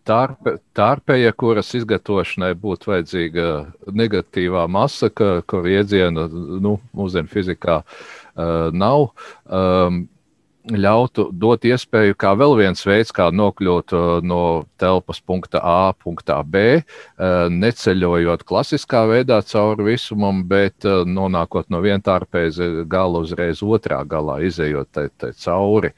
[0.09, 3.49] tārpe, tārpēja, kuras izgatavošanai būtu vajadzīga
[3.93, 9.11] negatīvā masa, ka, kur iedziena nu, mūsdienu fizikā uh, nav.
[9.45, 10.07] Um,
[10.65, 16.39] ļautu dot iespēju, kā vēl viens veids, kā nokļūt uh, no telpas punkta A, punktā
[16.41, 23.61] B, uh, neceļojot klasiskā veidā cauri visumam, bet uh, nonākot no viena tārpēza gala uzreiz
[23.61, 25.93] otrā galā, izējot tai, tai cauri.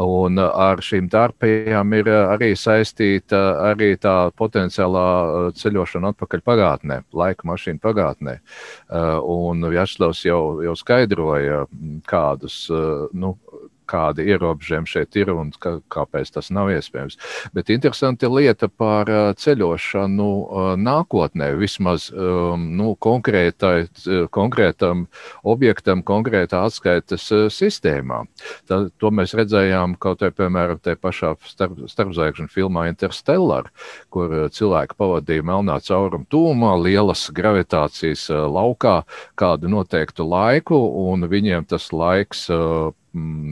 [0.00, 7.82] Un ar šīm tārpējām ir arī saistīta arī tā potenciālā ceļošana atpakaļ pagātnē, laika mašīna
[7.84, 8.38] pagātnē.
[9.28, 11.64] Un Vjačslavs jau, jau skaidroja,
[12.08, 12.64] kādus,
[13.12, 13.34] nu,
[13.88, 17.18] kādi ierobežojumi šeit ir un ka, kāpēc tas nav iespējams.
[17.56, 20.28] Bet interesanti lieta par ceļošanu
[20.80, 23.88] nākotnē, vismaz um, nu, konkrētai,
[24.34, 25.06] konkrētam
[25.48, 28.22] objektam, konkrētā atskaites sistēmā.
[28.68, 33.70] Tā, to mēs redzējām kaut vai, piemēram, tajā pašā starp, starpzvaigžņu filmā Interstellar,
[34.14, 39.02] kur cilvēki pavadīja melnā cauruma tūmā, lielas gravitācijas laukā
[39.38, 42.48] kādu noteiktu laiku, un viņiem tas laiks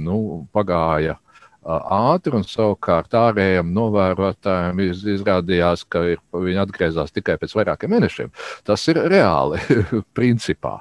[0.07, 1.19] nu, pagāja
[1.67, 4.83] ātri, un savukārt ārējiem novērotājiem
[5.17, 8.31] izrādījās, ka ir, viņi atgriezās tikai pēc vairākiem mēnešiem.
[8.67, 9.59] Tas ir reāli,
[10.19, 10.79] principā.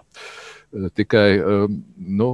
[0.98, 1.30] Tikai,
[2.19, 2.30] nu,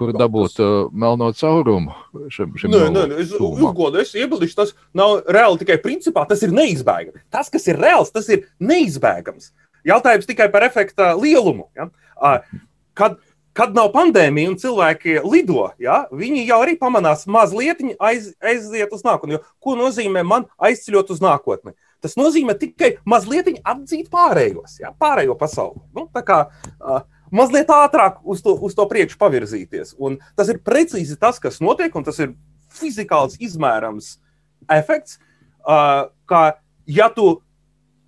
[0.00, 1.92] kur dabūt uh, melno caurumu
[2.32, 6.54] šim, šim nē, nē, es, uzgodu, es iebildīšu, tas nav reāli tikai principā, tas ir
[6.56, 7.20] neizbēgami.
[7.32, 9.50] Tas, kas ir reāls, tas ir neizbēgams.
[9.88, 11.68] Jautājums tikai par efekta lielumu.
[11.76, 11.90] Ja?
[12.96, 13.18] Kad
[13.56, 19.04] kad nav pandēmija un cilvēki lido, ja, viņi jau arī pamanās mazliet aiz, aiziet uz
[19.06, 19.40] nākotni.
[19.62, 21.74] Ko nozīmē man aizceļot uz nākotni?
[22.00, 25.82] Tas nozīmē tikai mazliet apdzīt pārējos, ja, pārējo pasauli.
[25.96, 27.02] Nu, tā kā uh,
[27.34, 29.92] mazliet ātrāk uz to, uz to priekšu pavirzīties.
[30.00, 32.32] Un tas ir precīzi tas, kas notiek, un tas ir
[32.72, 34.14] fizikāls izmērams
[34.70, 35.18] efekts.
[35.60, 36.44] Uh, kā
[36.88, 37.40] ja tu,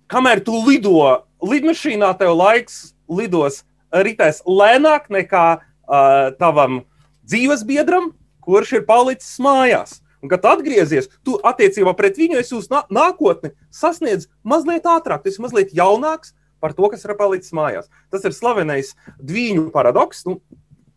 [0.09, 3.61] kamēr tu lido lidmašīnā, tev laiks lidos
[3.93, 6.83] ritēs lēnāk nekā uh, tavam
[7.29, 8.11] dzīvesbiedram,
[8.43, 9.99] kurš ir palicis mājās.
[10.23, 15.43] Un, kad atgriezies, tu attiecībā pret viņu esi uz nākotni sasniedz mazliet ātrāk, tas ir
[15.43, 16.31] mazliet jaunāks
[16.63, 17.89] par to, kas ir palicis mājās.
[18.11, 20.23] Tas ir slavenais dviņu paradoks.
[20.29, 20.39] Nu,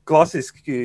[0.06, 0.76] klasiski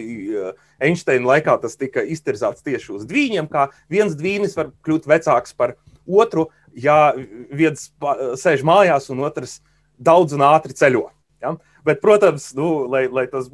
[0.82, 5.76] Einsteina laikā tas tika izterzēts tieši uz dviņiem, kā viens dvīnis var kļūt vecāks par
[6.10, 7.14] otru, ja
[7.54, 7.92] viens
[8.42, 9.60] sēž mājās un otrs
[10.02, 11.06] daudz un ātri ceļo.
[11.44, 11.54] Ja?
[11.88, 13.48] Bet, protams, nu, lai, lai tas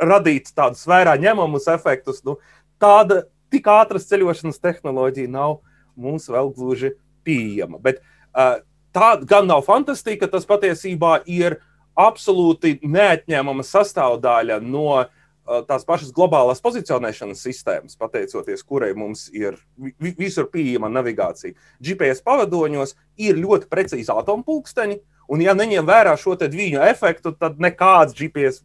[0.00, 2.38] radītu tādus vērā ņemamus efektus, nu,
[2.80, 5.58] tāda tik ātras ceļošanas tehnoloģija nav
[5.98, 6.94] mums vēl gluži
[7.26, 7.80] pieejama.
[7.82, 8.60] Bet uh,
[8.94, 11.58] tā gan nav fantastika, tas patiesībā ir
[11.98, 20.14] absolūti neatņemama sastāvdaļa no uh, tās pašas globālās pozicionēšanas sistēmas, pateicoties kurai mums ir vi
[20.18, 21.56] visur pieejama navigācija.
[21.82, 28.16] GPS pavadoņos ir ļoti precīzi atompulksteņi, un ja neņem vērā šo viņu efektu, tad nekāds
[28.16, 28.62] GPS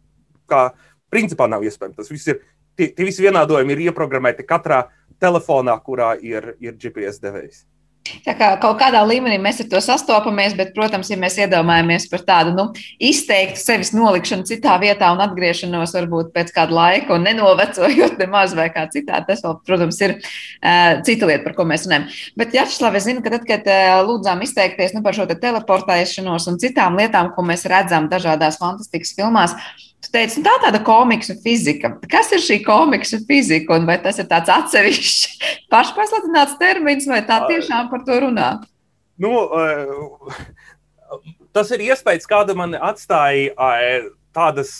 [0.50, 0.70] kā
[1.12, 1.96] principā nav iespējams.
[1.96, 2.40] Tas viss ir,
[2.76, 4.84] tie, tie visi vienādojumi ir ieprogrammēti katrā
[5.22, 7.64] telefonā, kurā ir, ir GPS devējs.
[8.24, 12.24] Tā kā kaut kādā līmenī mēs ar to sastopamies, bet, protams, ja mēs iedomājamies par
[12.26, 12.66] tādu nu,
[13.00, 18.68] izteiktu sevis nolikšanu citā vietā un atgriešanos varbūt pēc kāda laika un nenovecojot nemaz vai
[18.74, 22.10] kā citādi, tas vēl, protams, ir uh, cita lieta, par ko mēs runājam.
[22.40, 26.50] Bet, Jačslav, es zinu, ka tad, kad uh, lūdzām izteikties nu, par šo te teleportēšanos
[26.52, 29.56] un citām lietām, ko mēs redzam dažādās fantastikas filmās,
[30.04, 31.94] Tu teici, nu, tā ir tāda komiksa fizika.
[32.12, 33.78] Kas ir šī komiksa fizika?
[33.78, 35.40] Un vai tas ir tāds atsevišķs,
[35.72, 38.50] pašpasludināts termins, vai tā tiešām par to runā?
[39.16, 39.32] Nu,
[41.56, 43.54] tas ir iespējas, kāda man atstāja
[44.34, 44.74] tādas,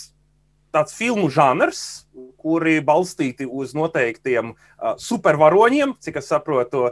[0.75, 2.04] tāds filmu žanrs,
[2.45, 4.53] kuri balstīti uz noteiktiem
[5.01, 6.91] supervaroņiem, cik es saprotu,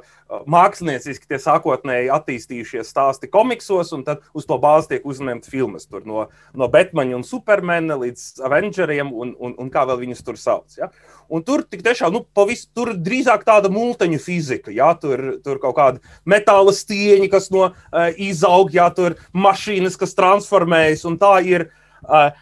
[0.50, 5.86] mākslinieciski tie sākotnēji attīstījušies stāsti komiksos, un tad uz to bāzi tiek uzņemta filmas.
[5.86, 6.26] Tur no,
[6.58, 10.74] no Batmana un Supermana līdz Avengeriem un, un, un kā vēl viņus tur sauc.
[10.80, 10.90] Ja?
[11.30, 14.90] Un tur tiešām nu, pavis, tur drīzāk tāda multiņu fizika, ja?
[14.98, 21.06] tur, tur kaut kāda metāla stieņa, kas no uh, izaug, ja tur mašīnas, kas transformējas,
[21.10, 21.70] un tā ir.
[22.04, 22.34] Uh,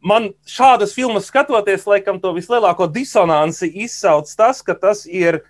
[0.00, 5.42] man šādas filmas skatoties, laikam, to vislielāko disonanci izsauc tas, ka tas ir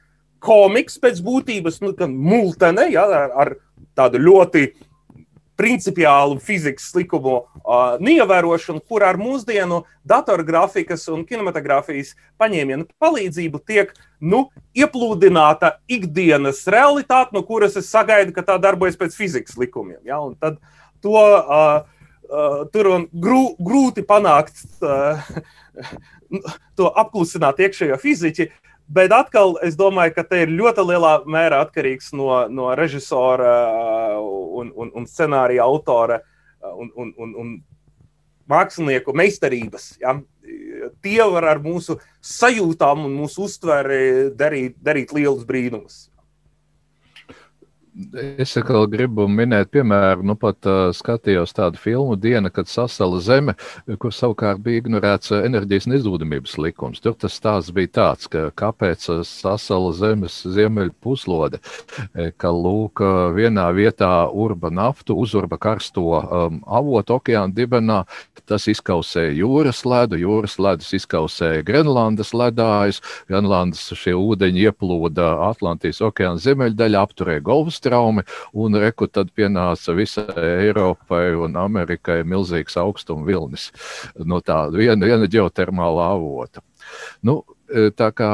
[0.42, 3.54] komiks pēc būtības, nu, multene, ja, ar, ar
[3.96, 4.68] tādu ļoti
[5.56, 14.46] principiālu fizikas likumu uh, neievērošanu, kur ar mūsdienu datorgrafikas un kinematogrāfijas paņēmienu palīdzību tiek nu,
[14.76, 20.02] ieplūdināta ikdienas realitāte, no kuras es sagaidu, ka tā darbojas pēc fizikas likumiem.
[20.04, 20.20] Ja?
[20.20, 20.60] Un tad
[21.04, 21.88] to uh,
[22.72, 25.20] tur un grū, grūti panākt uh,
[26.78, 28.48] to apklusināt iekšējo fiziķi.
[28.86, 33.54] Bet atkal es domāju, ka te ir ļoti lielā mērā atkarīgs no, no režisora
[34.22, 36.20] un, un, un scenārija autora
[36.62, 37.56] un, un, un, un
[38.50, 39.96] mākslinieku meistarības.
[40.02, 40.14] Ja?
[41.02, 46.06] Tie var ar mūsu sajūtām un mūsu uztveri darīt, darīt lielus brīnumus.
[48.36, 53.54] Es atkal gribu minēt, piemēram, nu pat uh, skatījos tādu filmu Diena, kad sasala zeme,
[54.02, 57.00] kur savukārt bija ignorēts enerģijas nezudamības likums.
[57.00, 61.62] Tur tas stāsts bija tāds, ka kāpēc sasala zemes ziemeļu puslode,
[62.36, 63.00] ka lūk,
[63.38, 68.02] vienā vietā urba naftu, uzurba karsto um, avotu okeāna dibenā,
[68.44, 76.44] tas izkausēja jūras ledu, jūras ledus izkausēja Grenlandes ledājus, Grenlandes šie ūdeņi ieplūda Atlantijas okeāna
[76.44, 78.26] ziemeļdaļā, apturēja Golfas traumi,
[78.58, 83.70] un reku tad pienāca visai Eiropai un Amerikai milzīgs augstuma vilnis
[84.18, 86.64] no tāda viena, viena ģeotermāla avota.
[87.26, 88.30] Nu, e, tā kā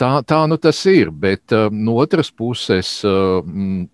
[0.00, 3.00] tā, tā nu tas ir, bet um, no otras puses.
[3.06, 3.88] Um,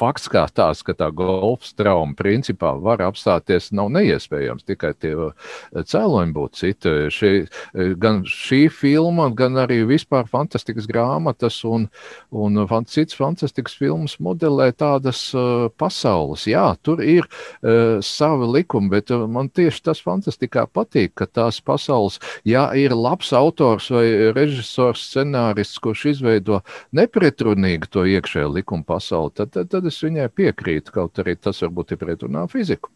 [0.00, 4.64] fakts kā tāds, ka tā golfa trauma principā var apstāties, nav neiespējams.
[4.68, 5.32] Tikai tie uh,
[5.74, 6.94] cēloņi būtu citi.
[7.12, 11.88] Šī, uh, gan šī filma, gan arī vispār fantastikas grāmatas un,
[12.30, 16.46] un cits fantastikas filmas modelē tādas uh, pasaules.
[16.50, 22.20] Jā, tur ir uh, savi likumi, bet man tieši tas fantastikā patīk, ka tās pasaules,
[22.48, 26.60] ja ir labs autors vai režisors, scenārists, kurš izveido
[26.96, 31.94] nepretrunīgi to iekšējo likumu pasauli, tad, tad, tad es viņai piekrītu, kaut arī tas varbūt
[31.94, 32.92] ir pretrunā fiziku.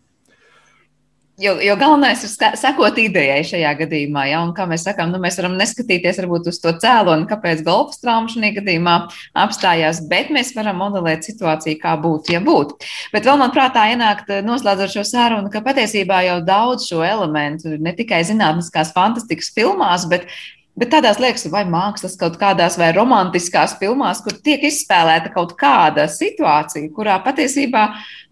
[1.35, 5.35] Jo, jo galvenais ir sekot idejai šajā gadījumā, ja, un kā mēs sakām, nu, mēs
[5.41, 8.95] varam neskatīties varbūt uz to cēloni, kāpēc golfa trauma šajā gadījumā
[9.43, 12.79] apstājās, bet mēs varam modelēt situāciju, kā būtu, ja būtu.
[13.11, 17.97] Bet vēl man prātā ienākt, noslēdzot šo sarunu, ka patiesībā jau daudz šo elementu ne
[17.99, 20.31] tikai zinātniskās fantastikas filmās, bet
[20.75, 26.09] Bet tādās liekas, vai mākslas kaut kādās vai romantiskās filmās, kur tiek izspēlēta kaut kāda
[26.11, 27.85] situācija, kurā patiesībā,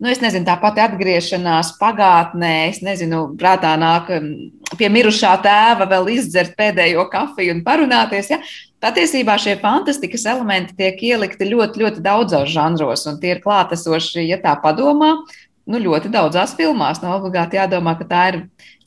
[0.03, 4.11] nu, es nezinu, tā pati atgriešanās pagātnē, es nezinu, prātā nāk
[4.75, 8.33] pie mirušā tēva vēl izdzert pēdējo kafiju un parunāties.
[8.35, 8.41] Ja?
[8.83, 14.43] Patiesībā šie fantastikas elementi tiek ielikti ļoti, ļoti daudzos žanros, un tie ir klātesoši, ja
[14.43, 15.15] tā padomā,
[15.69, 17.03] nu, ļoti daudzās filmās.
[17.03, 18.39] Nav nu, obligāti jādomā, ka tā ir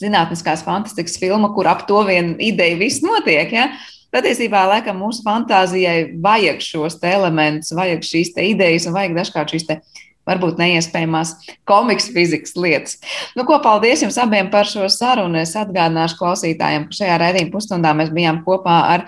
[0.02, 3.52] zinātniskās fantastikas filma, kur ap to vienu ideju viss notiek.
[3.56, 3.70] Ja?
[4.16, 9.68] Patiesībā, laikam, mūsu fantāzijai vajag šos elementus, vajag šīs idejas un vajag dažkārt šīs
[10.26, 11.34] varbūt neiespējamās
[11.70, 12.98] komiks fizikas lietas.
[13.38, 15.40] Nu, ko, paldies jums abiem par šo sarunu.
[15.42, 19.06] Es atgādināšu klausītājiem, ka šajā raidījuma pusstundā mēs bijām kopā ar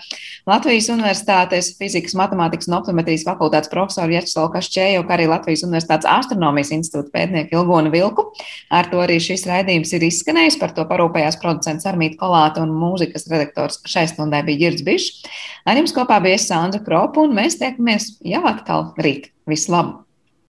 [0.48, 6.74] Latvijas Universitātes fizikas, matemātikas un optometrijas fakultātes profesoru Ječslavu Kašķēju, kā arī Latvijas Universitātes astronomijas
[6.78, 8.30] institūta pētnieku Ilgonu Vilku.
[8.74, 10.60] Ar to arī šis raidījums ir izskanējis.
[10.62, 15.24] Par to parūpējās producents Armīta Kolāta un mūzikas redaktors šai stundai bija Girds Bišs.
[15.68, 19.32] Ar jums kopā bija Sandra Kropa un mēs tiekamies jau atkal rīt.
[19.48, 20.07] Visu labu!